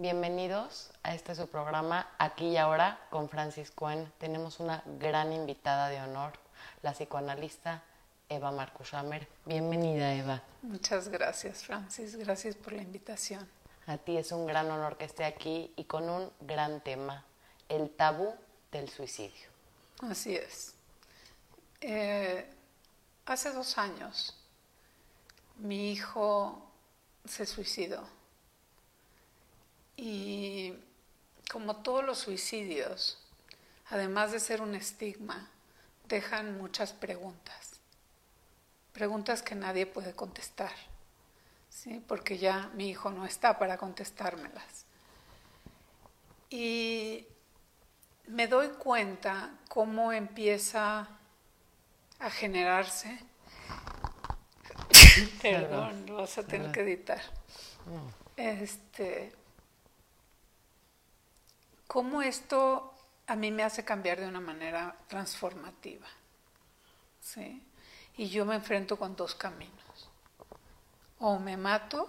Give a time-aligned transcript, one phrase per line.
[0.00, 4.10] Bienvenidos a este su programa Aquí y Ahora con Francis Cuen.
[4.16, 6.32] Tenemos una gran invitada de honor,
[6.80, 7.82] la psicoanalista
[8.26, 9.28] Eva Marcushammer.
[9.44, 10.42] Bienvenida, Eva.
[10.62, 12.16] Muchas gracias, Francis.
[12.16, 13.46] Gracias por la invitación.
[13.86, 17.26] A ti es un gran honor que esté aquí y con un gran tema,
[17.68, 18.34] el tabú
[18.72, 19.50] del suicidio.
[20.08, 20.72] Así es.
[21.82, 22.50] Eh,
[23.26, 24.34] hace dos años
[25.58, 26.70] mi hijo
[27.26, 28.02] se suicidó
[30.02, 30.72] y
[31.52, 33.18] como todos los suicidios,
[33.90, 35.50] además de ser un estigma,
[36.08, 37.80] dejan muchas preguntas.
[38.94, 40.72] Preguntas que nadie puede contestar,
[41.68, 42.02] ¿sí?
[42.08, 44.86] porque ya mi hijo no está para contestármelas.
[46.48, 47.26] Y
[48.26, 51.08] me doy cuenta cómo empieza
[52.18, 53.18] a generarse.
[55.42, 57.20] Perdón, lo vas a tener que editar.
[58.38, 59.34] Este,
[61.90, 62.94] cómo esto
[63.26, 66.06] a mí me hace cambiar de una manera transformativa.
[67.20, 67.66] ¿sí?
[68.16, 70.08] Y yo me enfrento con dos caminos.
[71.18, 72.08] O me mato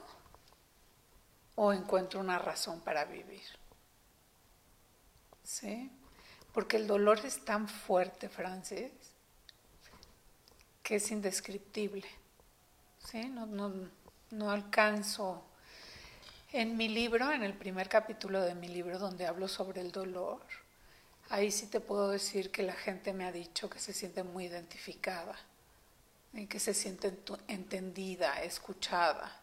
[1.56, 3.42] o encuentro una razón para vivir.
[5.44, 5.92] ¿Sí?
[6.54, 8.92] Porque el dolor es tan fuerte, Francis,
[10.84, 12.08] que es indescriptible.
[13.00, 13.30] ¿Sí?
[13.30, 13.74] No, no,
[14.30, 15.44] no alcanzo
[16.54, 20.42] en mi libro, en el primer capítulo de mi libro donde hablo sobre el dolor,
[21.30, 24.46] ahí sí te puedo decir que la gente me ha dicho que se siente muy
[24.46, 25.38] identificada,
[26.50, 29.40] que se siente entendida, escuchada.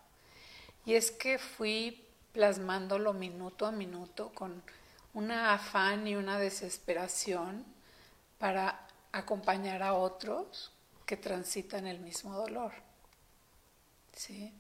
[0.85, 4.63] Y es que fui plasmándolo minuto a minuto con
[5.15, 7.65] una afán y una desesperación
[8.39, 10.73] para acompañar a otros
[11.07, 12.73] que transitan el mismo dolor.
[14.15, 14.53] ¿Sí?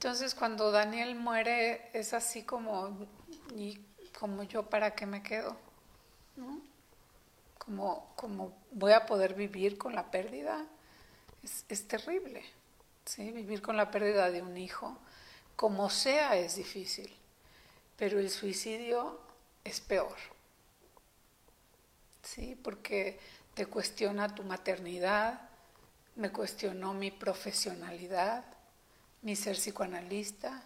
[0.00, 3.06] Entonces cuando Daniel muere es así como,
[3.54, 3.78] ¿y
[4.18, 5.58] como yo para qué me quedo?
[6.36, 6.62] ¿No?
[7.58, 10.64] Como, como voy a poder vivir con la pérdida,
[11.44, 12.42] es, es terrible.
[13.04, 13.30] ¿sí?
[13.30, 14.96] Vivir con la pérdida de un hijo,
[15.54, 17.14] como sea, es difícil,
[17.98, 19.20] pero el suicidio
[19.64, 20.16] es peor.
[22.22, 22.58] ¿sí?
[22.64, 23.20] Porque
[23.52, 25.42] te cuestiona tu maternidad,
[26.16, 28.46] me cuestionó mi profesionalidad,
[29.22, 30.62] mi ser psicoanalista,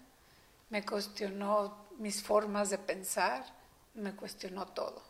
[0.70, 3.44] me cuestionó mis formas de pensar,
[3.94, 5.02] me cuestionó todo.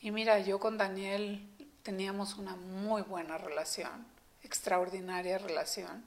[0.00, 1.48] Y mira, yo con Daniel
[1.82, 4.06] teníamos una muy buena relación,
[4.42, 6.04] extraordinaria relación.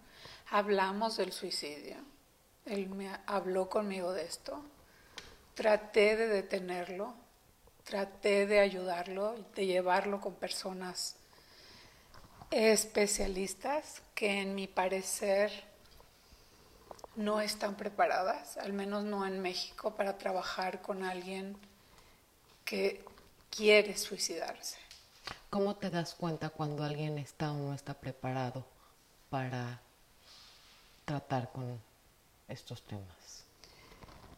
[0.50, 1.98] Hablamos del suicidio,
[2.66, 4.64] él me habló conmigo de esto,
[5.54, 7.14] traté de detenerlo,
[7.84, 11.16] traté de ayudarlo, de llevarlo con personas
[12.52, 15.75] especialistas que en mi parecer
[17.16, 21.58] no están preparadas, al menos no en México, para trabajar con alguien
[22.64, 23.04] que
[23.50, 24.78] quiere suicidarse.
[25.50, 28.66] ¿Cómo te das cuenta cuando alguien está o no está preparado
[29.30, 29.80] para
[31.06, 31.80] tratar con
[32.48, 33.44] estos temas?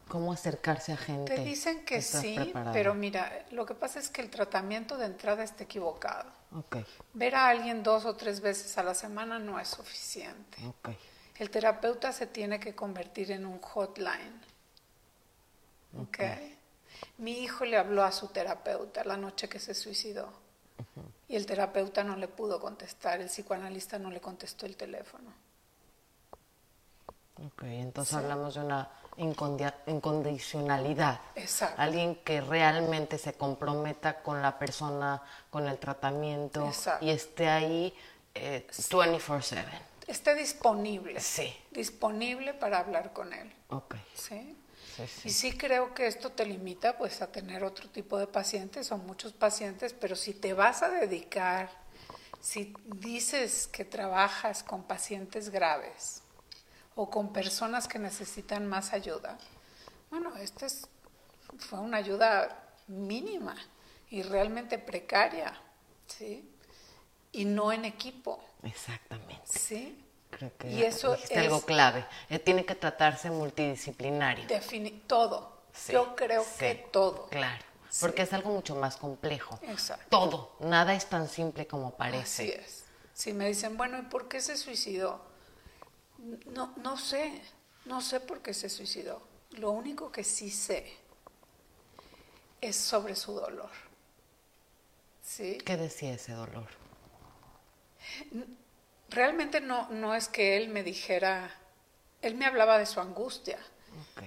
[0.08, 1.36] ¿Cómo acercarse a gente?
[1.36, 5.44] Te dicen que, sí, pero mira, lo que pasa es que el tratamiento de entrada
[5.44, 6.32] está equivocado.
[6.56, 6.86] Okay.
[7.14, 10.66] Ver a alguien dos o tres veces a la semana no es suficiente.
[10.66, 10.98] Okay.
[11.40, 14.42] El terapeuta se tiene que convertir en un hotline.
[16.08, 16.58] Okay.
[17.18, 20.30] Mi hijo le habló a su terapeuta la noche que se suicidó
[21.28, 25.34] y el terapeuta no le pudo contestar, el psicoanalista no le contestó el teléfono.
[27.46, 31.20] Ok, entonces hablamos de una incondicionalidad.
[31.36, 31.82] Exacto.
[31.82, 36.72] Alguien que realmente se comprometa con la persona, con el tratamiento
[37.02, 37.94] y esté ahí
[38.34, 39.66] 24/7.
[40.08, 41.20] Esté disponible.
[41.20, 41.54] Sí.
[41.72, 43.54] Disponible para hablar con él.
[43.70, 43.96] Ok.
[44.16, 44.56] ¿Sí?
[45.26, 48.98] Y sí creo que esto te limita pues a tener otro tipo de pacientes o
[48.98, 51.70] muchos pacientes, pero si te vas a dedicar,
[52.42, 56.24] si dices que trabajas con pacientes graves
[56.96, 59.38] o con personas que necesitan más ayuda,
[60.10, 60.88] bueno, esta es,
[61.60, 63.56] fue una ayuda mínima
[64.10, 65.54] y realmente precaria,
[66.08, 66.50] ¿sí?
[67.34, 68.44] Y no en equipo.
[68.64, 69.42] Exactamente.
[69.46, 70.04] Sí.
[70.30, 72.06] Creo que y eso es algo clave.
[72.30, 74.46] Eh, tiene que tratarse multidisciplinario.
[75.08, 75.58] todo.
[75.90, 77.28] Yo creo que todo.
[77.30, 77.64] Claro.
[78.02, 79.60] Porque es algo mucho más complejo.
[79.64, 80.06] Exacto.
[80.10, 80.56] Todo.
[80.60, 82.44] Nada es tan simple como parece.
[82.44, 82.84] Así es.
[83.14, 85.22] Si me dicen, bueno, ¿y por qué se suicidó?
[86.48, 87.42] No, no sé.
[87.86, 89.22] No sé por qué se suicidó.
[89.52, 90.98] Lo único que sí sé
[92.60, 93.72] es sobre su dolor.
[95.24, 95.58] ¿Sí?
[95.66, 96.68] ¿Qué decía ese dolor?
[99.10, 101.52] Realmente no, no es que él me dijera,
[102.22, 103.58] él me hablaba de su angustia,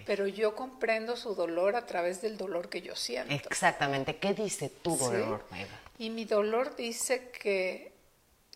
[0.06, 3.48] pero yo comprendo su dolor a través del dolor que yo siento.
[3.48, 4.16] Exactamente.
[4.16, 5.78] ¿Qué dice tu dolor, Eva?
[5.98, 7.92] Y mi dolor dice que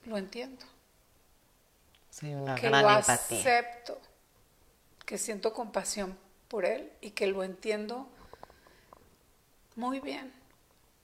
[0.06, 0.64] lo entiendo.
[2.10, 3.38] Sí, una que gran lo empatía.
[3.38, 4.00] acepto,
[5.04, 6.16] que siento compasión
[6.48, 8.08] por él y que lo entiendo
[9.76, 10.32] muy bien.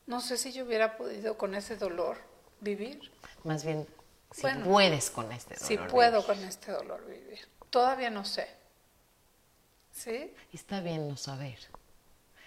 [0.06, 2.18] No sé si yo hubiera podido con ese dolor
[2.60, 3.12] vivir.
[3.44, 3.86] Más bien,
[4.30, 5.66] si puedes con este dolor.
[5.66, 7.40] Si puedo con este dolor vivir.
[7.70, 8.48] Todavía no sé.
[9.92, 10.32] ¿Sí?
[10.52, 11.58] está bien no saber.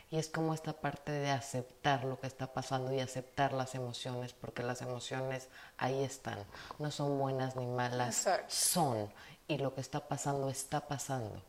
[0.09, 4.33] Y es como esta parte de aceptar lo que está pasando y aceptar las emociones,
[4.33, 6.37] porque las emociones ahí están.
[6.77, 9.11] No son buenas ni malas, son.
[9.47, 11.41] Y lo que está pasando está pasando.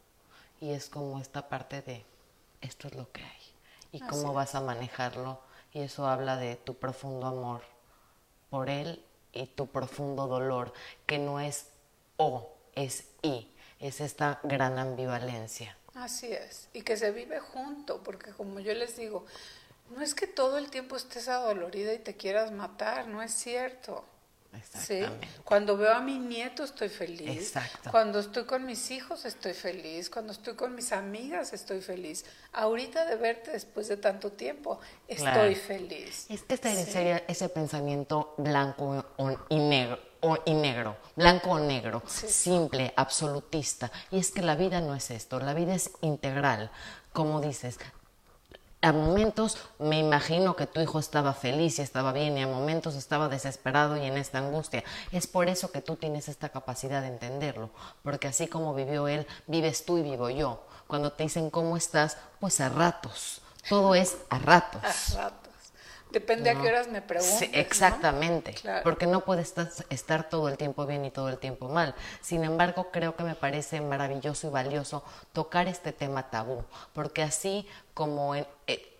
[0.60, 2.04] Y es como esta parte de,
[2.60, 3.42] esto es lo que hay.
[3.92, 5.40] Y cómo vas a manejarlo.
[5.72, 7.62] Y eso habla de tu profundo amor
[8.48, 9.04] por él
[9.34, 10.72] y tu profundo dolor,
[11.06, 11.66] que no es
[12.16, 13.50] o, es y.
[13.80, 15.76] Es esta gran ambivalencia.
[15.94, 19.26] Así es, y que se vive junto, porque como yo les digo,
[19.90, 24.04] no es que todo el tiempo estés adolorida y te quieras matar, no es cierto.
[24.62, 25.00] ¿Sí?
[25.44, 27.54] Cuando veo a mi nieto estoy feliz.
[27.90, 30.10] Cuando estoy con mis hijos estoy feliz.
[30.10, 32.24] Cuando estoy con mis amigas estoy feliz.
[32.52, 36.26] Ahorita de verte después de tanto tiempo estoy feliz.
[36.28, 39.04] Es que este sería ese pensamiento blanco
[39.48, 43.90] y negro o, y negro, blanco o negro, simple, absolutista.
[44.10, 46.70] Y es que la vida no es esto, la vida es integral.
[47.12, 47.78] Como dices,
[48.84, 52.94] a momentos me imagino que tu hijo estaba feliz y estaba bien y a momentos
[52.94, 54.84] estaba desesperado y en esta angustia.
[55.10, 57.70] Es por eso que tú tienes esta capacidad de entenderlo,
[58.02, 60.66] porque así como vivió él, vives tú y vivo yo.
[60.86, 63.40] Cuando te dicen cómo estás, pues a ratos.
[63.70, 64.82] Todo es a ratos.
[65.16, 65.53] A ratos.
[66.14, 67.50] Depende a qué horas me preguntes.
[67.52, 69.52] exactamente, porque no puedes
[69.90, 71.94] estar, todo el tiempo bien y todo el tiempo mal.
[72.20, 75.02] Sin embargo, creo que me parece maravilloso y valioso
[75.32, 78.46] tocar este tema tabú, porque así como eh,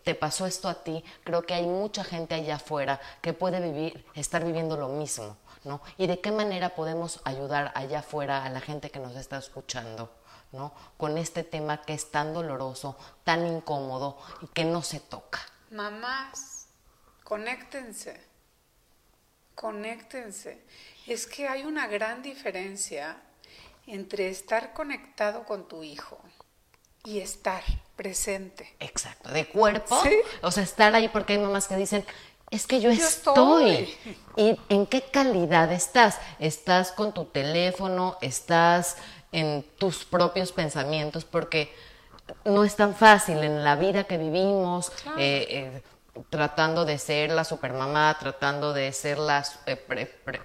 [0.03, 4.05] te pasó esto a ti, creo que hay mucha gente allá afuera que puede vivir,
[4.15, 5.81] estar viviendo lo mismo, ¿no?
[5.97, 10.11] Y de qué manera podemos ayudar allá afuera a la gente que nos está escuchando.
[10.53, 10.73] ¿no?
[10.97, 15.41] Con este tema que es tan doloroso, tan incómodo y que no se toca.
[15.73, 16.54] Mamás,
[17.25, 18.21] Conéctense,
[19.55, 20.63] conéctense.
[21.07, 23.17] Es que hay una gran diferencia
[23.87, 26.19] entre estar conectado con tu hijo
[27.05, 27.63] y estar
[27.97, 28.75] presente.
[28.79, 30.01] Exacto, de cuerpo.
[30.43, 32.05] O sea, estar ahí porque hay mamás que dicen,
[32.51, 33.95] es que yo, estoy.
[34.37, 36.19] ¿Y en qué calidad estás?
[36.39, 38.19] ¿Estás con tu teléfono?
[38.21, 38.97] ¿Estás
[39.33, 41.25] en tus propios pensamientos?
[41.25, 41.75] Porque
[42.45, 44.93] no es tan fácil en la vida que vivimos.
[45.19, 45.83] Eh, eh,
[46.31, 49.85] tratando de ser la supermamá, tratando de ser la eh,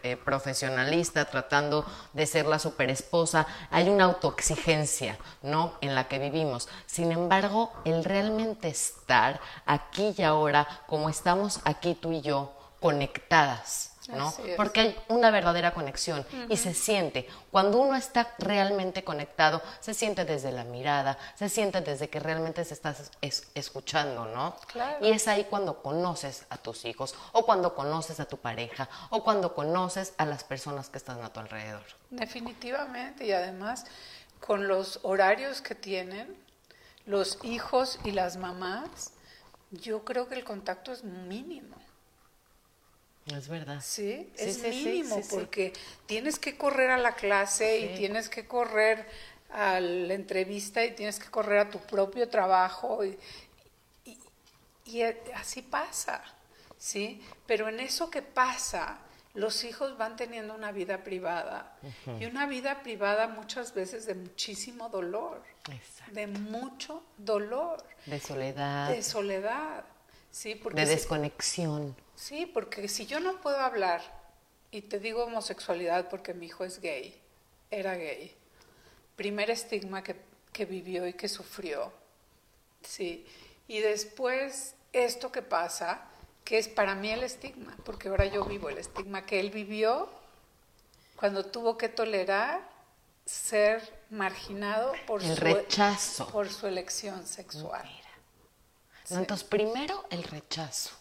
[0.04, 3.45] eh, profesionalista, tratando de ser la superesposa.
[3.69, 5.74] Hay una autoexigencia, ¿no?
[5.81, 6.69] En la que vivimos.
[6.86, 13.88] Sin embargo, el realmente estar aquí y ahora, como estamos aquí tú y yo, conectadas,
[14.10, 14.34] ¿no?
[14.58, 17.28] Porque hay una verdadera conexión y se siente.
[17.52, 22.66] Cuando uno está realmente conectado, se siente desde la mirada, se siente desde que realmente
[22.66, 23.12] se estás
[23.54, 24.56] escuchando, ¿no?
[25.02, 29.24] Y es ahí cuando conoces a tus hijos o cuando conoces a tu pareja o
[29.24, 31.84] cuando conoces a las personas que están a tu alrededor.
[32.10, 33.86] Definitivamente y además
[34.40, 36.36] con los horarios que tienen
[37.06, 39.13] los hijos y las mamás,
[39.72, 41.75] yo creo que el contacto es mínimo.
[43.26, 43.82] Es verdad.
[43.84, 45.74] Sí, es mínimo porque
[46.06, 49.06] tienes que correr a la clase y tienes que correr
[49.52, 53.18] a la entrevista y tienes que correr a tu propio trabajo y,
[54.86, 55.02] y,
[55.36, 56.24] así pasa,
[56.78, 57.22] ¿sí?
[57.46, 59.00] Pero en eso que pasa,
[59.34, 61.78] los hijos van teniendo una vida privada
[62.20, 65.44] y una vida privada muchas veces de muchísimo dolor,
[66.12, 67.84] de mucho dolor.
[68.06, 68.90] De soledad.
[68.90, 69.84] De soledad,
[70.32, 71.96] sí, porque de desconexión.
[72.20, 74.02] Sí, porque si yo no puedo hablar,
[74.72, 77.18] y te digo homosexualidad porque mi hijo es gay,
[77.72, 78.36] era gay,
[79.16, 80.18] primer estigma que,
[80.52, 81.94] que vivió y que sufrió,
[82.84, 83.26] sí,
[83.70, 86.02] y después esto que pasa,
[86.44, 90.10] que es para mí el estigma, porque ahora yo vivo el estigma que él vivió
[91.16, 92.68] cuando tuvo que tolerar
[93.26, 96.28] ser marginado por, el su, rechazo.
[96.32, 97.90] por su elección sexual.
[99.10, 100.92] Entonces, primero el rechazo.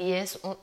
[0.00, 0.56] Y es un...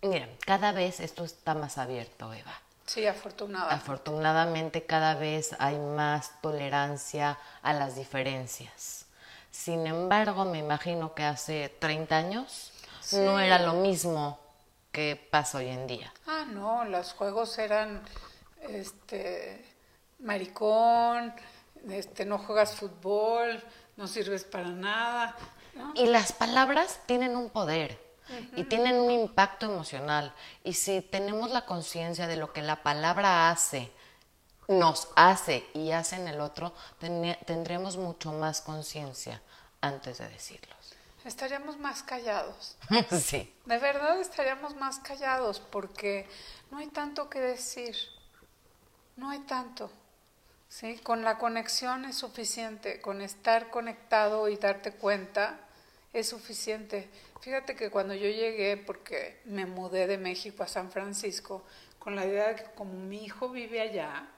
[0.00, 2.54] Mira, cada vez esto está más abierto, Eva.
[2.86, 3.74] Sí, afortunadamente.
[3.74, 9.04] Afortunadamente cada vez hay más tolerancia a las diferencias.
[9.50, 12.72] Sin embargo, me imagino que hace 30 años
[13.12, 14.40] no era lo mismo
[14.90, 16.10] que pasa hoy en día.
[16.26, 18.00] Ah, no, los juegos eran
[18.70, 19.66] este
[20.20, 21.34] maricón,
[21.90, 23.62] este, no juegas fútbol,
[23.98, 25.36] no sirves para nada.
[25.94, 28.07] Y las palabras tienen un poder
[28.56, 30.34] y tienen un impacto emocional.
[30.64, 33.90] Y si tenemos la conciencia de lo que la palabra hace,
[34.68, 36.74] nos hace y hace en el otro,
[37.46, 39.40] tendremos mucho más conciencia
[39.80, 40.76] antes de decirlos.
[41.24, 42.76] Estaríamos más callados.
[43.22, 43.52] sí.
[43.66, 46.28] De verdad estaríamos más callados porque
[46.70, 47.96] no hay tanto que decir.
[49.16, 49.90] No hay tanto.
[50.68, 50.98] ¿sí?
[51.02, 55.58] Con la conexión es suficiente, con estar conectado y darte cuenta
[56.12, 57.08] es suficiente.
[57.40, 61.64] Fíjate que cuando yo llegué, porque me mudé de México a San Francisco,
[61.98, 64.28] con la idea de que como mi hijo vive allá,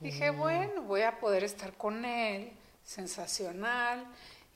[0.00, 0.38] dije, mm.
[0.38, 2.52] bueno, voy a poder estar con él,
[2.84, 4.06] sensacional,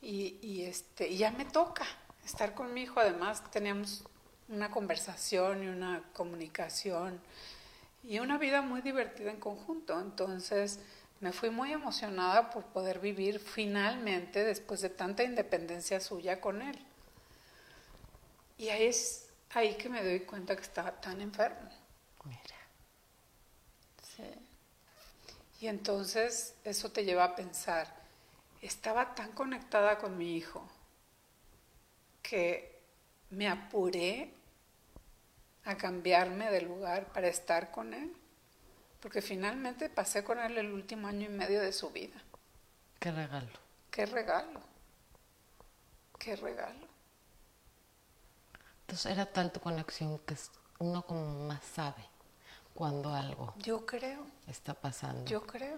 [0.02, 1.86] y, y, este, y ya me toca
[2.24, 3.00] estar con mi hijo.
[3.00, 4.04] Además, teníamos
[4.48, 7.20] una conversación y una comunicación
[8.04, 9.98] y una vida muy divertida en conjunto.
[10.00, 10.80] Entonces,
[11.20, 16.78] me fui muy emocionada por poder vivir finalmente, después de tanta independencia suya, con él.
[18.58, 21.70] Y ahí es ahí que me doy cuenta que estaba tan enfermo.
[22.24, 22.56] Mira.
[24.16, 24.24] Sí.
[25.60, 27.92] Y entonces eso te lleva a pensar,
[28.60, 30.68] estaba tan conectada con mi hijo
[32.22, 32.78] que
[33.30, 34.32] me apuré
[35.64, 38.14] a cambiarme de lugar para estar con él
[39.00, 42.20] porque finalmente pasé con él el último año y medio de su vida.
[42.98, 43.58] Qué regalo.
[43.90, 44.60] Qué regalo.
[46.18, 46.87] Qué regalo.
[48.88, 50.34] Entonces era tal tu conexión que
[50.78, 52.02] uno como más sabe
[52.72, 55.26] cuando algo yo creo está pasando.
[55.26, 55.76] Yo creo.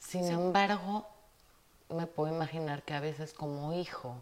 [0.00, 1.06] Sin embargo,
[1.90, 4.16] me puedo imaginar que a veces como hijo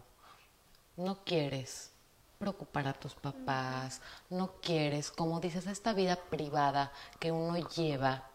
[0.95, 1.89] no quieres
[2.37, 8.27] preocupar a tus papás, no quieres, como dices, esta vida privada que uno lleva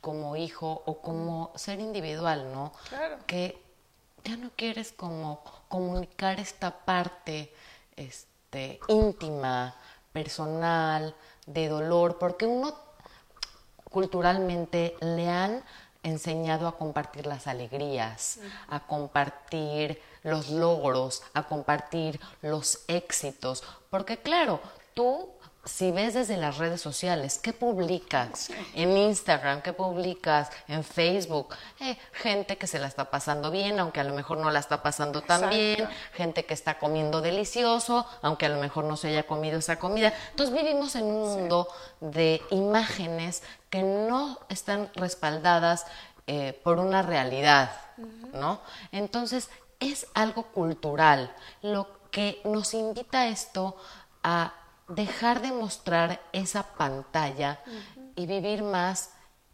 [0.00, 2.72] como hijo o como ser individual, ¿no?
[2.88, 3.18] Claro.
[3.26, 3.60] Que
[4.22, 7.52] ya no quieres como comunicar esta parte
[7.96, 8.33] este,
[8.88, 9.74] íntima,
[10.12, 11.14] personal,
[11.46, 12.74] de dolor, porque uno
[13.90, 15.62] culturalmente le han
[16.02, 23.62] enseñado a compartir las alegrías, a compartir los logros, a compartir los éxitos.
[23.90, 24.60] Porque claro,
[24.94, 25.28] tú
[25.64, 29.62] si ves desde las redes sociales, ¿qué publicas en Instagram?
[29.62, 31.54] ¿Qué publicas en Facebook?
[31.80, 34.82] Eh, gente que se la está pasando bien, aunque a lo mejor no la está
[34.82, 35.88] pasando tan bien.
[36.12, 40.12] Gente que está comiendo delicioso, aunque a lo mejor no se haya comido esa comida.
[40.30, 41.68] Entonces vivimos en un mundo
[42.00, 45.86] de imágenes que no están respaldadas
[46.26, 47.70] eh, por una realidad,
[48.32, 48.60] ¿no?
[48.92, 53.76] Entonces, es algo cultural, lo que nos invita esto
[54.22, 54.54] a
[54.88, 57.60] dejar de mostrar esa pantalla
[58.16, 59.10] y vivir más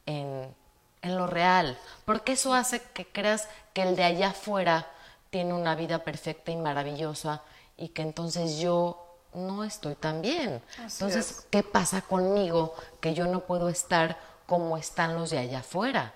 [0.06, 0.54] en,
[1.02, 4.86] en, lo real, porque eso hace que creas que el de allá afuera
[5.30, 7.42] tiene una vida perfecta y maravillosa
[7.76, 10.62] y que entonces yo no estoy tan bien.
[10.78, 16.12] entonces, ¿qué pasa conmigo que yo no puedo estar como están los de allá afuera?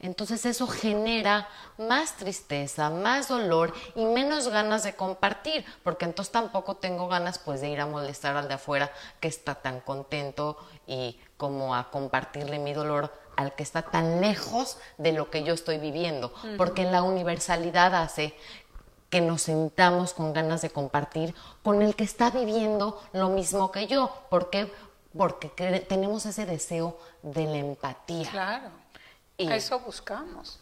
[0.00, 6.76] Entonces eso genera más tristeza, más dolor y menos ganas de compartir, porque entonces tampoco
[6.76, 11.18] tengo ganas pues de ir a molestar al de afuera que está tan contento y
[11.36, 15.78] como a compartirle mi dolor al que está tan lejos de lo que yo estoy
[15.78, 18.36] viviendo, porque la universalidad hace
[19.10, 23.86] que nos sentamos con ganas de compartir con el que está viviendo lo mismo que
[23.86, 24.70] yo, porque
[25.16, 25.48] porque
[25.88, 28.30] tenemos ese deseo de la empatía.
[28.30, 28.70] Claro
[29.46, 30.58] a eso buscamos.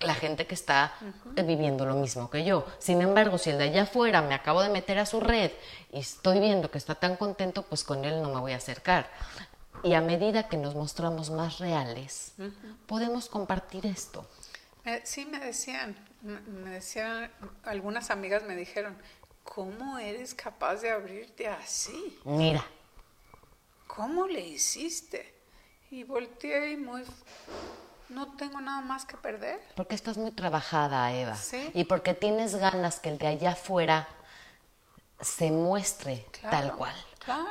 [0.00, 0.92] La gente que está
[1.34, 2.66] viviendo lo mismo que yo.
[2.78, 5.50] Sin embargo, si el de allá afuera me acabo de meter a su red
[5.92, 9.10] y estoy viendo que está tan contento, pues con él no me voy a acercar.
[9.82, 12.34] Y a medida que nos mostramos más reales,
[12.86, 14.26] podemos compartir esto.
[15.02, 17.30] sí, me decían, me decían,
[17.64, 18.96] algunas amigas me dijeron,
[19.42, 22.18] ¿cómo eres capaz de abrirte así?
[22.24, 22.64] Mira.
[23.86, 25.34] ¿Cómo le hiciste?
[25.90, 27.04] Y volteé y muy
[28.08, 29.60] no tengo nada más que perder.
[29.74, 31.36] Porque estás muy trabajada, Eva.
[31.36, 31.70] ¿Sí?
[31.74, 34.08] Y porque tienes ganas que el de allá afuera
[35.20, 36.94] se muestre tal cual.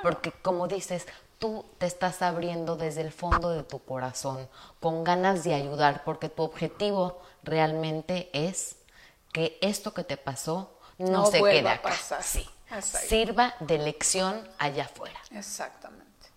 [0.02, 1.08] Porque como dices,
[1.40, 4.48] tú te estás abriendo desde el fondo de tu corazón,
[4.80, 8.78] con ganas de ayudar, porque tu objetivo realmente es
[9.32, 11.90] que esto que te pasó no, se quede acá.
[11.90, 12.24] Pasar.
[12.24, 12.48] Sí.
[12.82, 15.20] Sirva de lección allá afuera.
[15.32, 16.30] Exactamente.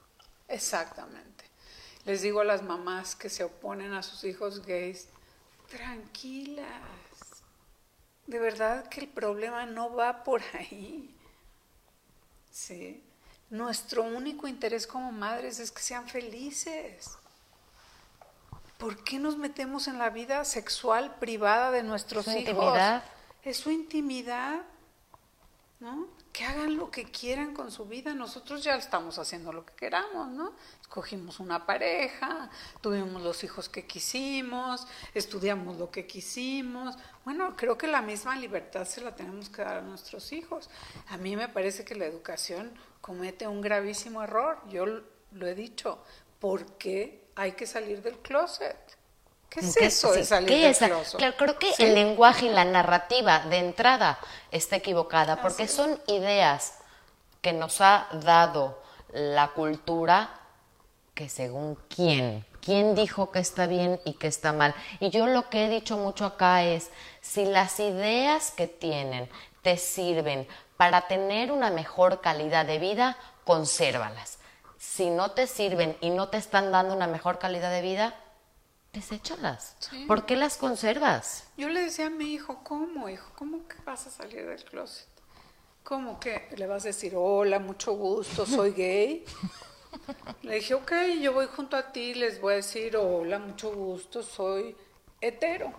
[0.48, 1.35] Exactamente.
[2.06, 5.08] Les digo a las mamás que se oponen a sus hijos gays,
[5.68, 6.66] tranquilas.
[8.26, 11.12] De verdad que el problema no va por ahí.
[12.52, 13.02] ¿Sí?
[13.50, 17.18] Nuestro único interés como madres es que sean felices.
[18.78, 22.40] ¿Por qué nos metemos en la vida sexual privada de nuestros hijos?
[22.40, 23.04] Intimidad.
[23.42, 24.62] Es su intimidad,
[25.80, 26.08] ¿no?
[26.32, 28.14] Que hagan lo que quieran con su vida.
[28.14, 30.52] Nosotros ya estamos haciendo lo que queramos, ¿no?
[30.88, 32.48] Escogimos una pareja,
[32.80, 36.96] tuvimos los hijos que quisimos, estudiamos lo que quisimos.
[37.24, 40.70] Bueno, creo que la misma libertad se la tenemos que dar a nuestros hijos.
[41.08, 44.58] A mí me parece que la educación comete un gravísimo error.
[44.68, 46.02] Yo lo he dicho.
[46.38, 48.76] ¿Por qué hay que salir del closet.
[49.48, 51.18] ¿Qué es eso de salir del closet?
[51.18, 54.18] Claro, creo que el lenguaje y la narrativa de entrada
[54.50, 56.78] está equivocada, porque son ideas
[57.42, 60.40] que nos ha dado la cultura
[61.16, 64.72] que según quién, quién dijo que está bien y que está mal.
[65.00, 69.28] Y yo lo que he dicho mucho acá es, si las ideas que tienen
[69.62, 70.46] te sirven
[70.76, 74.38] para tener una mejor calidad de vida, consérvalas
[74.78, 78.14] si no te sirven y no te están dando una mejor calidad de vida,
[78.92, 79.76] deséchalas.
[80.06, 81.44] ¿Por qué las conservas?
[81.56, 83.30] Yo le decía a mi hijo, ¿cómo, hijo?
[83.36, 85.08] ¿Cómo que vas a salir del closet?
[85.82, 89.24] ¿Cómo que le vas a decir, hola, mucho gusto, soy gay?
[90.42, 94.22] Le dije, ok, yo voy junto a ti, les voy a decir, hola, mucho gusto,
[94.22, 94.76] soy
[95.20, 95.72] hetero.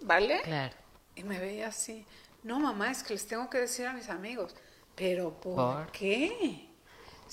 [0.00, 0.40] ¿Vale?
[0.42, 0.74] Claro.
[1.16, 2.06] Y me veía así,
[2.42, 4.54] no, mamá, es que les tengo que decir a mis amigos.
[4.94, 5.90] ¿Pero por?
[5.90, 6.68] qué?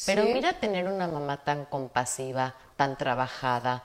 [0.05, 3.83] Pero mira tener una mamá tan compasiva, tan trabajada,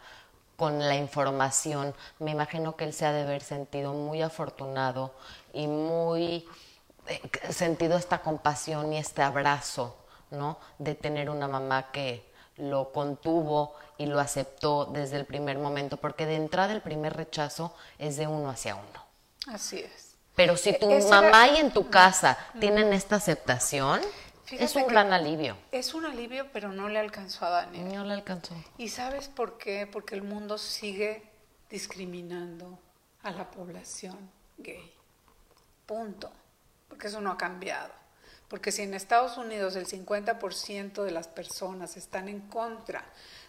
[0.61, 5.15] con la información, me imagino que él se ha de haber sentido muy afortunado
[5.55, 6.47] y muy
[7.07, 9.97] eh, sentido esta compasión y este abrazo,
[10.31, 10.59] ¿no?
[10.79, 16.27] De tener una mamá que lo contuvo y lo aceptó desde el primer momento, porque
[16.27, 19.07] de entrada el primer rechazo es de uno hacia uno.
[19.49, 20.17] Así es.
[20.37, 24.01] Pero si tu mamá y en tu casa tienen esta aceptación,
[24.51, 25.57] es un gran alivio.
[25.71, 27.95] Es un alivio, pero no le alcanzó a Daniel.
[27.95, 28.55] No le alcanzó.
[28.79, 29.87] ¿Y sabes por qué?
[29.87, 31.23] Porque el mundo sigue
[31.69, 32.79] discriminando
[33.23, 34.93] a la población gay.
[35.87, 36.31] Punto.
[36.89, 37.93] Porque eso no ha cambiado.
[38.50, 43.05] Porque si en Estados Unidos el 50% de las personas están en contra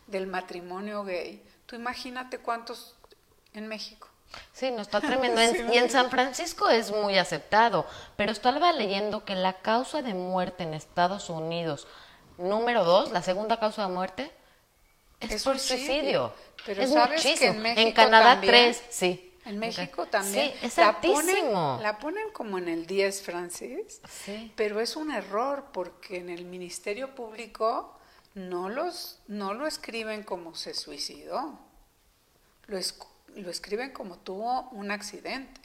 [0.06, 2.96] del matrimonio gay, tú imagínate cuántos
[3.56, 4.08] en México.
[4.54, 5.42] Sí, no está tremendo.
[5.74, 10.64] y en San Francisco es muy aceptado, pero estaba leyendo que la causa de muerte
[10.64, 11.88] en Estados Unidos,
[12.38, 14.32] número dos, la segunda causa de muerte,
[15.20, 16.32] es, por suicidio.
[16.64, 17.54] Pero es sabes muchísimo.
[17.54, 19.31] en, México en Canadá tres, sí.
[19.52, 20.52] En México también.
[20.52, 24.52] Sí, es la ponen, la ponen como en el 10, Francis, sí.
[24.56, 27.98] pero es un error porque en el Ministerio Público
[28.34, 31.60] no, los, no lo escriben como se suicidó.
[32.68, 32.80] Lo,
[33.36, 35.60] lo escriben como tuvo un accidente.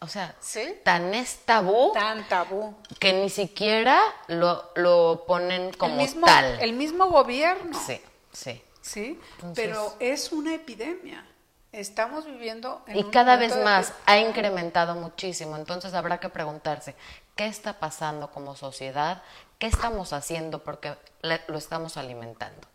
[0.00, 0.36] O sea,
[0.84, 1.92] tan es tabú.
[1.92, 2.74] Tan tabú.
[3.00, 6.60] Que ni siquiera lo, lo ponen como el mismo, tal.
[6.60, 7.78] El mismo gobierno.
[7.86, 8.00] Sí,
[8.32, 8.62] sí.
[8.80, 9.20] Sí,
[9.54, 11.26] pero es una epidemia.
[11.72, 15.56] Estamos viviendo en Y cada vez más ha incrementado muchísimo.
[15.56, 16.94] Entonces habrá que preguntarse,
[17.36, 19.22] ¿qué está pasando como sociedad?
[19.58, 20.64] ¿Qué estamos haciendo?
[20.64, 22.68] Porque lo estamos alimentando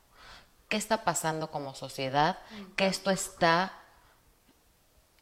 [0.73, 2.39] qué está pasando como sociedad,
[2.75, 3.73] que esto está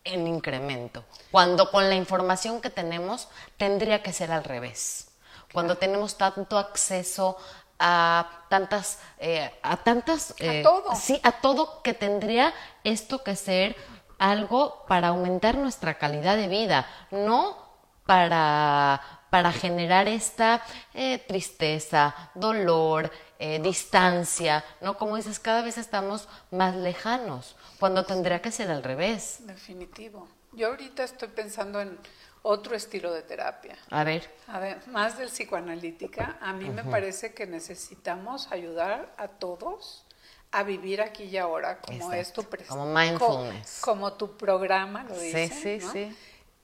[0.05, 1.03] en incremento.
[1.29, 5.09] Cuando con la información que tenemos tendría que ser al revés.
[5.51, 7.35] Cuando tenemos tanto acceso
[7.81, 10.95] a tantas, eh, a tantas, a eh, todo.
[10.95, 13.75] sí, a todo que tendría esto que ser
[14.19, 17.57] algo para aumentar nuestra calidad de vida, no
[18.05, 20.61] para, para generar esta
[20.93, 24.97] eh, tristeza, dolor, eh, distancia, ¿no?
[24.97, 29.37] Como dices, cada vez estamos más lejanos, cuando tendría que ser al revés.
[29.39, 30.27] Definitivo.
[30.51, 31.97] Yo ahorita estoy pensando en
[32.43, 33.77] otro estilo de terapia.
[33.89, 34.29] A ver.
[34.47, 36.37] A ver, más del psicoanalítica.
[36.41, 40.05] A mí me parece que necesitamos ayudar a todos
[40.51, 43.79] a vivir aquí y ahora, como es tu Como mindfulness.
[43.81, 45.47] Como, tu programa lo dice.
[45.47, 46.17] Sí, sí, sí.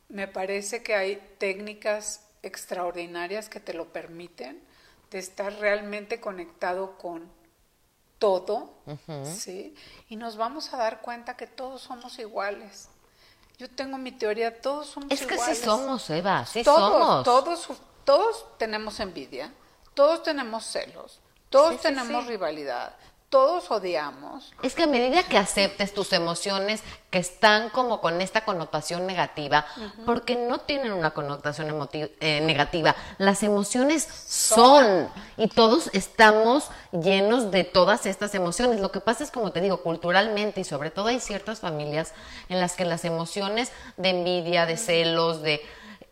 [0.10, 4.62] Me parece que hay técnicas extraordinarias que te lo permiten
[5.10, 7.30] de estar realmente conectado con
[8.20, 8.74] todo,
[9.24, 9.76] ¿sí?
[10.10, 12.90] Y nos vamos a dar cuenta que todos somos iguales.
[13.58, 15.22] Yo tengo mi teoría, todos somos iguales.
[15.22, 17.24] Es que sí somos, Eva, sí todos, somos.
[17.24, 17.68] Todos,
[18.06, 19.52] todos tenemos envidia,
[19.96, 22.96] todos tenemos celos, todos tenemos rivalidad,
[23.30, 24.54] todos odiamos.
[24.64, 29.66] Es que a medida que aceptes tus emociones que están como con esta connotación negativa,
[30.06, 35.10] porque no tienen una connotación eh, negativa, las emociones son.
[35.36, 38.80] y todos estamos llenos de todas estas emociones.
[38.80, 42.14] Lo que pasa es, como te digo, culturalmente y sobre todo hay ciertas familias
[42.48, 45.62] en las que las emociones de envidia, de celos, de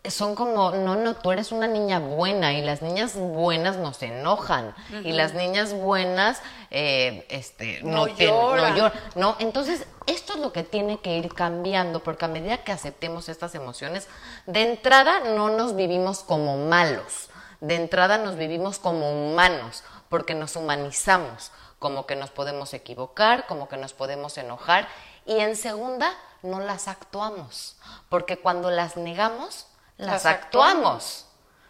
[0.09, 4.07] son como, no, no, tú eres una niña buena y las niñas buenas no se
[4.07, 6.41] enojan y las niñas buenas
[6.71, 8.91] eh, este, no, lloran.
[9.15, 13.29] no, entonces esto es lo que tiene que ir cambiando porque a medida que aceptemos
[13.29, 14.07] estas emociones,
[14.45, 17.29] de entrada no nos vivimos como malos,
[17.61, 23.67] de entrada nos vivimos como humanos porque nos humanizamos, como que nos podemos equivocar, como
[23.67, 24.87] que nos podemos enojar
[25.25, 26.13] y en segunda
[26.43, 27.77] no las actuamos,
[28.09, 31.25] porque cuando las negamos, las, actuamos.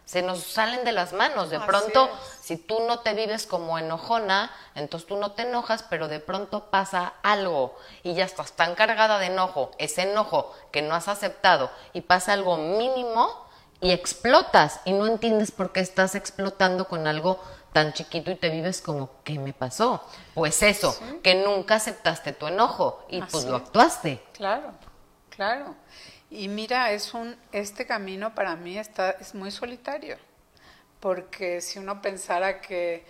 [0.06, 1.50] Se nos salen de las manos.
[1.50, 2.10] De pronto,
[2.40, 6.70] si tú no te vives como enojona, entonces tú no te enojas, pero de pronto
[6.70, 11.72] pasa algo y ya estás tan cargada de enojo, ese enojo que no has aceptado
[11.94, 13.46] y pasa algo mínimo
[13.82, 17.40] y explotas y no entiendes por qué estás explotando con algo
[17.74, 20.02] tan chiquito y te vives como, ¿qué me pasó?
[20.34, 24.24] Pues eso, que nunca aceptaste tu enojo y pues lo actuaste.
[24.34, 24.72] Claro,
[25.30, 25.76] claro.
[26.30, 30.18] Y mira, es un, este camino para mí está, es muy solitario,
[31.00, 33.06] porque si uno pensara que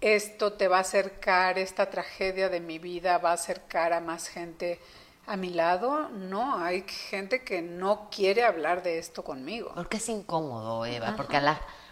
[0.00, 4.28] esto te va a acercar, esta tragedia de mi vida va a acercar a más
[4.28, 4.80] gente
[5.26, 9.72] a mi lado, no, hay gente que no quiere hablar de esto conmigo.
[9.74, 11.40] Porque es incómodo, Eva, porque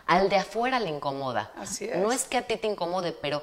[0.06, 1.52] al de afuera le incomoda.
[1.56, 1.96] Así es.
[1.96, 3.42] No es que a ti te incomode, pero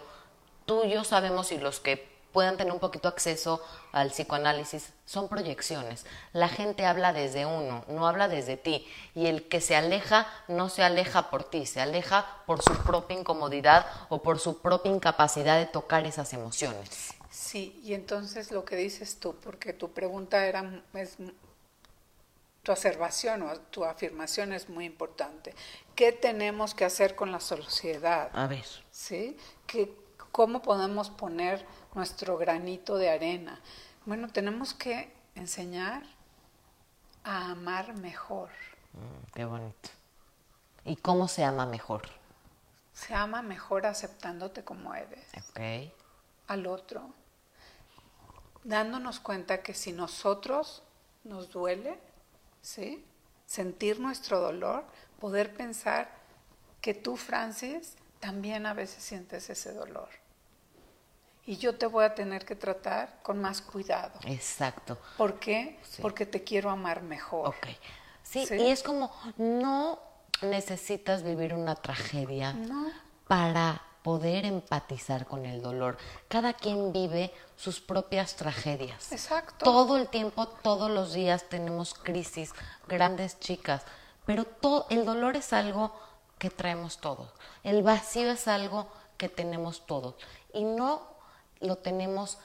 [0.65, 3.61] tú y yo sabemos y los que puedan tener un poquito acceso
[3.91, 6.05] al psicoanálisis, son proyecciones.
[6.33, 8.87] La gente habla desde uno, no habla desde ti.
[9.15, 13.17] Y el que se aleja no se aleja por ti, se aleja por su propia
[13.17, 17.13] incomodidad o por su propia incapacidad de tocar esas emociones.
[17.29, 21.17] Sí, y entonces lo que dices tú, porque tu pregunta era, es,
[22.63, 25.55] tu observación o tu afirmación es muy importante.
[25.95, 28.29] ¿Qué tenemos que hacer con la sociedad?
[28.33, 28.65] A ver.
[28.91, 29.37] ¿Sí?
[29.65, 29.95] ¿Qué,
[30.31, 33.59] ¿Cómo podemos poner nuestro granito de arena.
[34.05, 36.03] Bueno, tenemos que enseñar
[37.23, 38.49] a amar mejor.
[38.93, 39.89] Mm, qué bonito.
[40.85, 42.03] ¿Y cómo se ama mejor?
[42.93, 45.25] Se ama mejor aceptándote como eres.
[45.37, 45.91] Ok.
[46.47, 47.09] Al otro.
[48.63, 50.83] Dándonos cuenta que si nosotros
[51.23, 51.99] nos duele,
[52.61, 53.05] ¿sí?
[53.45, 54.85] Sentir nuestro dolor,
[55.19, 56.09] poder pensar
[56.81, 60.09] que tú, Francis, también a veces sientes ese dolor
[61.49, 64.19] y yo te voy a tener que tratar con más cuidado.
[64.25, 64.99] Exacto.
[65.17, 65.79] ¿Por qué?
[65.99, 67.47] Porque te quiero amar mejor.
[67.47, 67.67] Ok.
[68.21, 69.99] Sí, y es como, no
[70.43, 72.55] necesitas vivir una tragedia
[73.27, 75.97] para poder empatizar con el dolor.
[76.27, 79.11] Cada quien vive sus propias tragedias.
[79.11, 79.65] Exacto.
[79.65, 82.53] Todo el tiempo, todos los días tenemos crisis,
[82.87, 83.81] grandes chicas,
[84.27, 85.99] pero todo, el dolor es algo
[86.37, 87.33] que traemos todos.
[87.63, 90.13] El vacío es algo que tenemos todos.
[90.53, 91.17] Y no
[91.59, 92.37] lo tenemos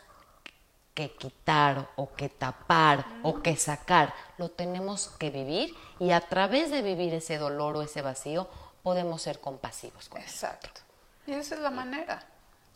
[0.94, 6.70] que quitar o que tapar o que sacar, lo tenemos que vivir y a través
[6.70, 8.48] de vivir ese dolor o ese vacío
[8.82, 10.80] podemos ser compasivos con Exacto.
[11.26, 12.24] Y esa es la manera,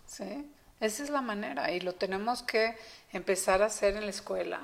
[0.07, 0.51] ¿sí?
[0.81, 2.77] Esa es la manera y lo tenemos que
[3.13, 4.61] empezar a hacer en la escuela,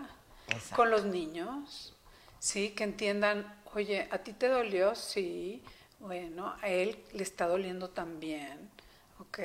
[0.75, 1.95] con los niños,
[2.39, 2.71] ¿sí?
[2.71, 4.95] Que entiendan, oye, ¿a ti te dolió?
[4.95, 5.63] Sí,
[6.01, 8.71] bueno, a él le está doliendo también,
[9.19, 9.39] ¿ok?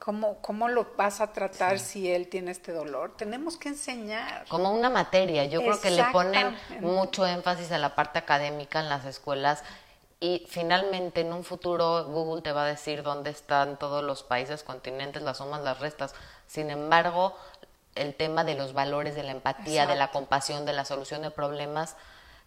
[0.00, 3.14] ¿Cómo, ¿Cómo lo vas a tratar si él tiene este dolor?
[3.18, 4.46] Tenemos que enseñar.
[4.48, 5.44] Como una materia.
[5.44, 9.62] Yo creo que le ponen mucho énfasis a la parte académica en las escuelas
[10.18, 14.62] y finalmente en un futuro Google te va a decir dónde están todos los países,
[14.62, 16.14] continentes, las sumas, las restas.
[16.46, 17.36] Sin embargo,
[17.94, 21.30] el tema de los valores, de la empatía, de la compasión, de la solución de
[21.30, 21.96] problemas,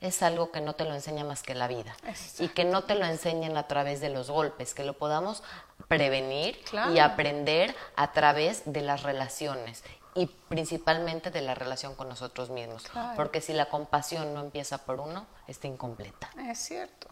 [0.04, 1.96] es algo que no te lo enseña más que la vida.
[2.38, 5.44] Y que no te lo enseñen a través de los golpes, que lo podamos
[5.88, 6.60] prevenir
[6.94, 9.82] y aprender a través de las relaciones
[10.14, 12.84] y principalmente de la relación con nosotros mismos.
[13.16, 16.30] Porque si la compasión no empieza por uno, está incompleta.
[16.50, 17.08] Es cierto.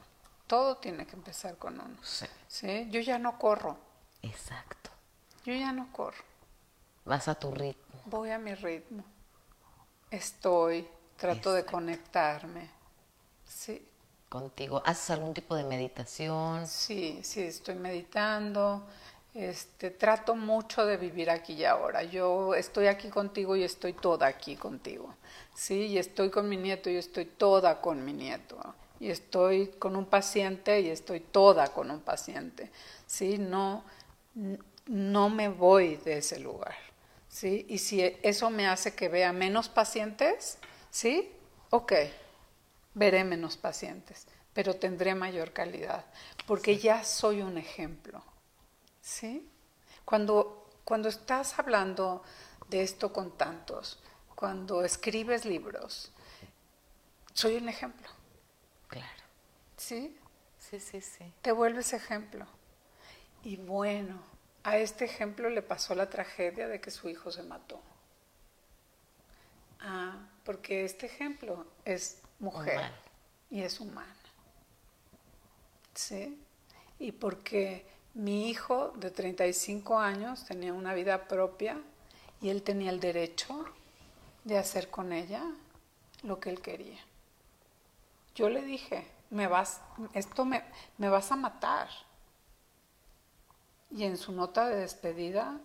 [0.45, 1.95] Todo tiene que empezar con uno.
[2.03, 2.89] Sí.
[2.91, 3.77] Yo ya no corro.
[4.21, 4.89] Exacto.
[5.45, 6.25] Yo ya no corro.
[7.05, 8.01] Vas a tu ritmo.
[8.05, 9.05] Voy a mi ritmo.
[10.09, 12.80] Estoy, trato de conectarme
[13.51, 13.85] Sí.
[14.29, 14.81] Contigo.
[14.85, 16.65] ¿Haces algún tipo de meditación?
[16.65, 18.87] Sí, sí, estoy meditando.
[19.33, 22.03] Este, trato mucho de vivir aquí y ahora.
[22.03, 25.13] Yo estoy aquí contigo y estoy toda aquí contigo.
[25.53, 28.57] Sí, y estoy con mi nieto y estoy toda con mi nieto.
[28.99, 32.71] Y estoy con un paciente y estoy toda con un paciente.
[33.05, 33.83] Sí, no
[34.87, 36.75] no me voy de ese lugar.
[37.27, 37.65] ¿Sí?
[37.69, 40.57] Y si eso me hace que vea menos pacientes,
[40.89, 41.31] ¿sí?
[41.69, 41.93] Ok,
[42.93, 46.05] veré menos pacientes, pero tendré mayor calidad,
[46.45, 48.23] porque ya soy un ejemplo.
[49.01, 49.49] ¿Sí?
[50.05, 52.23] Cuando, cuando estás hablando
[52.69, 53.99] de esto con tantos,
[54.35, 56.11] cuando escribes libros,
[57.33, 58.07] soy un ejemplo.
[58.87, 59.23] Claro.
[59.77, 60.17] ¿Sí?
[60.59, 61.33] Sí, sí, sí.
[61.41, 62.45] Te vuelves ejemplo.
[63.43, 64.21] Y bueno,
[64.63, 67.81] a este ejemplo le pasó la tragedia de que su hijo se mató.
[69.79, 72.91] Ah, porque este ejemplo es mujer
[73.49, 74.15] y es humana.
[75.93, 76.37] ¿Sí?
[76.99, 81.81] Y porque mi hijo de 35 años tenía una vida propia
[82.41, 83.65] y él tenía el derecho
[84.43, 85.43] de hacer con ella
[86.23, 86.99] lo que él quería.
[88.35, 89.81] Yo le dije, me vas,
[90.13, 90.63] esto me,
[90.97, 91.89] me vas a matar.
[93.91, 95.59] Y en su nota de despedida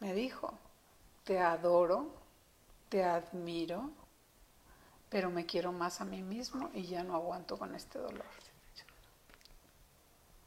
[0.00, 0.52] me dijo,
[1.24, 2.08] te adoro,
[2.88, 3.90] te admiro,
[5.08, 8.24] pero me quiero más a mí mismo y ya no aguanto con este dolor.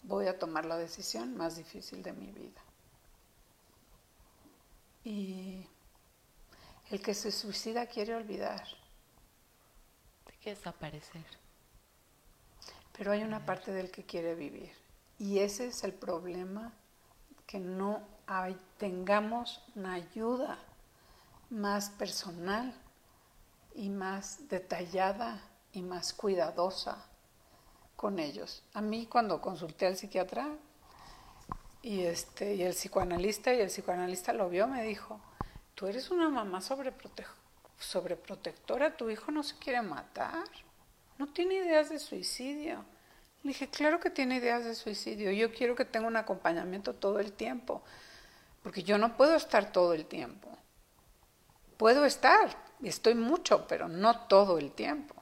[0.04, 2.62] Voy a tomar la decisión más difícil de mi vida.
[5.04, 5.65] Y
[6.89, 8.63] el que se suicida quiere olvidar.
[10.41, 11.26] Quiere desaparecer.
[12.98, 14.72] Pero hay una parte del que quiere vivir.
[15.17, 16.72] Y ese es el problema,
[17.45, 20.60] que no hay, tengamos una ayuda
[21.50, 22.74] más personal
[23.79, 27.05] y más detallada y más cuidadosa
[27.95, 28.61] con ellos.
[28.73, 30.49] A mí cuando consulté al psiquiatra
[31.81, 35.21] y este y el psicoanalista y el psicoanalista lo vio me dijo,
[35.75, 40.43] "Tú eres una mamá sobreprotectora, tu hijo no se quiere matar,
[41.17, 42.83] no tiene ideas de suicidio."
[43.43, 45.31] Le dije, "Claro que tiene ideas de suicidio.
[45.31, 47.81] Yo quiero que tenga un acompañamiento todo el tiempo,
[48.61, 50.49] porque yo no puedo estar todo el tiempo."
[51.79, 52.49] puedo estar,
[52.87, 55.15] estoy mucho, pero no todo el tiempo.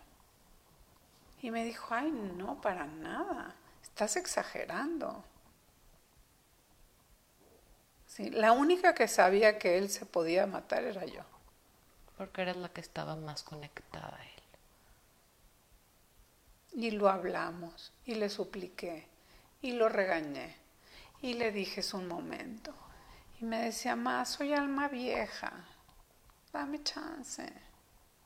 [1.42, 5.24] Y me dijo, ay, no, para nada, estás exagerando.
[8.06, 11.22] Sí, la única que sabía que él se podía matar era yo.
[12.18, 14.44] Porque era la que estaba más conectada a él.
[16.74, 19.08] Y lo hablamos, y le supliqué,
[19.62, 20.56] y lo regañé,
[21.22, 22.74] y le dije es un momento.
[23.40, 25.66] Y me decía, más soy alma vieja,
[26.52, 27.48] dame chance,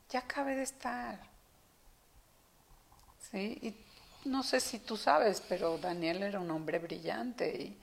[0.10, 1.19] ya acabé de estar.
[3.31, 3.57] ¿Sí?
[3.62, 7.77] Y no sé si tú sabes, pero Daniel era un hombre brillante y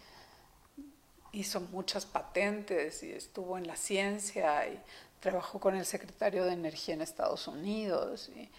[1.33, 4.81] hizo muchas patentes y estuvo en la ciencia y
[5.20, 8.51] trabajó con el secretario de Energía en Estados Unidos y,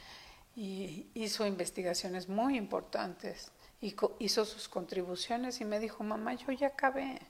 [1.14, 7.22] hizo investigaciones muy importantes y hizo sus contribuciones y me dijo, mamá, yo ya acabé,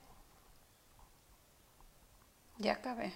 [2.57, 3.13] ya acabé.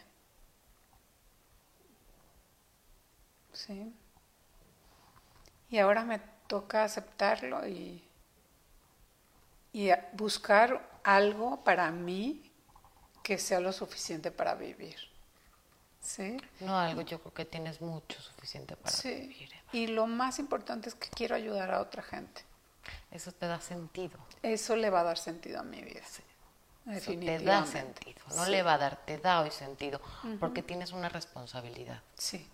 [3.53, 3.93] ¿Sí?
[5.69, 8.03] Y ahora me toca aceptarlo y,
[9.71, 12.51] y buscar algo para mí
[13.23, 14.97] que sea lo suficiente para vivir.
[16.01, 16.37] ¿Sí?
[16.59, 19.49] No algo, yo creo que tienes mucho suficiente para vivir.
[19.71, 22.43] Y lo más importante es que quiero ayudar a otra gente.
[23.09, 24.19] Eso te da sentido.
[24.41, 26.03] Eso le va a dar sentido a mi vida.
[26.05, 26.21] Sí.
[26.85, 27.39] Definitivamente.
[27.39, 28.21] te da sentido.
[28.35, 30.01] No le va a dar, te da hoy sentido.
[30.39, 32.01] Porque tienes una responsabilidad.
[32.17, 32.45] Sí.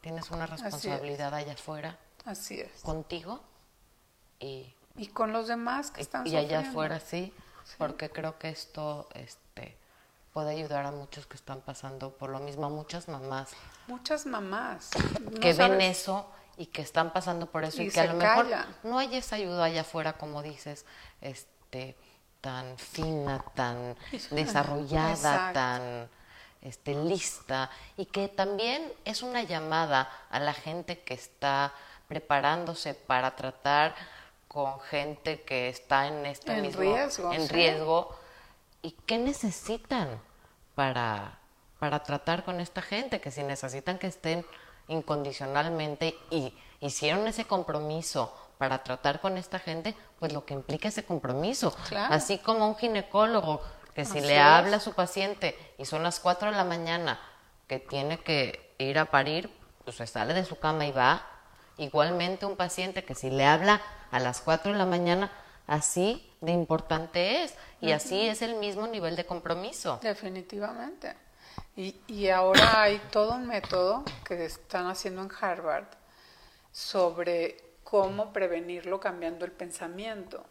[0.00, 1.98] Tienes una responsabilidad allá afuera.
[2.24, 2.82] Así es.
[2.82, 3.40] Contigo
[4.38, 7.32] y, y con los demás que están Y allá afuera sí,
[7.78, 9.76] porque creo que esto este,
[10.32, 13.50] puede ayudar a muchos que están pasando por lo mismo, a muchas mamás.
[13.86, 14.90] Muchas mamás.
[15.40, 18.46] que ven eso y que están pasando por eso y, que a lo mejor
[18.82, 20.84] no hay esa ayuda allá afuera, como dices,
[21.20, 21.96] este
[22.40, 23.96] tan fina, tan
[24.30, 26.08] desarrollada, tan
[26.62, 31.72] este, lista y que también es una llamada a la gente que está
[32.08, 33.94] preparándose para tratar
[34.48, 38.18] con gente que está en este mismo riesgo, en riesgo
[38.82, 40.20] y qué necesitan
[40.74, 41.38] para
[41.78, 44.44] para tratar con esta gente que si necesitan que estén
[44.88, 51.04] incondicionalmente y hicieron ese compromiso para tratar con esta gente, pues lo que implica ese
[51.04, 51.76] compromiso.
[52.08, 53.60] Así como un ginecólogo
[53.98, 57.18] que si le habla a su paciente y son las 4 de la mañana
[57.66, 59.50] que tiene que ir a parir,
[59.82, 61.26] pues se sale de su cama y va.
[61.78, 63.82] Igualmente un paciente que si le habla
[64.12, 65.32] a las 4 de la mañana,
[65.66, 67.56] así de importante es.
[67.80, 69.98] Y así es el mismo nivel de compromiso.
[70.00, 71.16] Definitivamente.
[71.74, 75.88] Y, y ahora hay todo un método que están haciendo en Harvard
[76.70, 80.46] sobre cómo prevenirlo cambiando el pensamiento.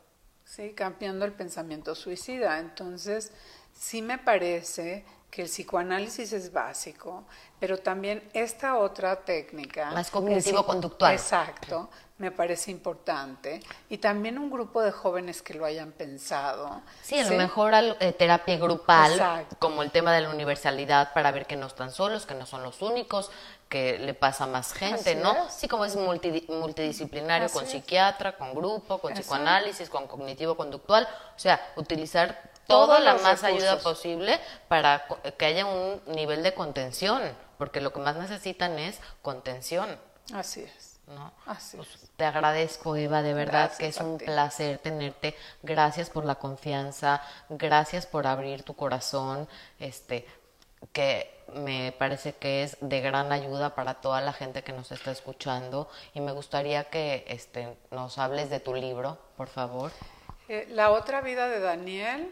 [0.48, 0.74] ¿Sí?
[0.74, 2.60] cambiando el pensamiento suicida.
[2.60, 3.32] Entonces,
[3.74, 7.26] sí me parece que el psicoanálisis es básico,
[7.60, 9.92] pero también esta otra técnica.
[9.92, 11.14] Más cognitivo-conductual.
[11.14, 13.62] Exacto, me parece importante.
[13.90, 16.82] Y también un grupo de jóvenes que lo hayan pensado.
[17.04, 21.46] Sí, a lo mejor eh, terapia grupal, como el tema de la universalidad, para ver
[21.46, 23.30] que no están solos, que no son los únicos,
[23.70, 25.50] que le pasa a más gente, ¿no?
[25.50, 31.08] Sí, como es multidisciplinario, con psiquiatra, con grupo, con psicoanálisis, con cognitivo-conductual.
[31.36, 35.06] O sea, utilizar toda la más ayuda posible para
[35.38, 37.22] que haya un nivel de contención,
[37.58, 40.00] porque lo que más necesitan es contención.
[40.34, 40.98] Así es.
[41.08, 41.32] ¿no?
[41.46, 45.36] Pues, te agradezco, Eva, de verdad que es un placer tenerte.
[45.64, 49.48] Gracias por la confianza, gracias por abrir tu corazón,
[49.80, 50.26] este,
[50.92, 55.12] que me parece que es de gran ayuda para toda la gente que nos está
[55.12, 55.90] escuchando.
[56.14, 59.92] Y me gustaría que este, nos hables de tu libro, por favor.
[60.50, 62.32] Eh, la otra vida de Daniel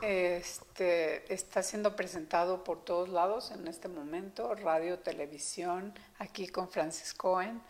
[0.00, 7.14] este, está siendo presentado por todos lados en este momento, radio, televisión, aquí con Francis
[7.14, 7.60] Cohen.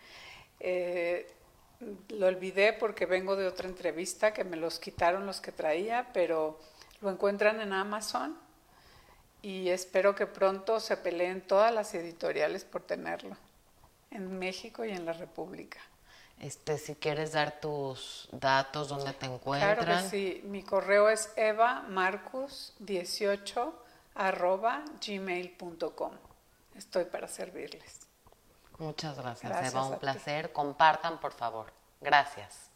[0.59, 1.27] Eh,
[2.09, 6.59] lo olvidé porque vengo de otra entrevista que me los quitaron los que traía, pero
[7.01, 8.37] lo encuentran en Amazon
[9.41, 13.37] y espero que pronto se peleen todas las editoriales por tenerlo
[14.11, 15.79] en México y en la República.
[16.39, 19.77] Este, si quieres dar tus datos, dónde te encuentran.
[19.77, 20.41] Claro que sí.
[20.45, 23.73] Mi correo es evamarcus18
[24.15, 26.13] arroba gmail.com.
[26.75, 28.07] Estoy para servirles.
[28.77, 29.87] Muchas gracias, gracias Eva.
[29.87, 30.53] Un placer.
[30.53, 31.73] Compartan, por favor.
[31.99, 32.68] Gracias.